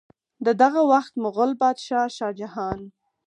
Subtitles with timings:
[0.45, 2.79] د دغه وخت مغل بادشاه شاه جهان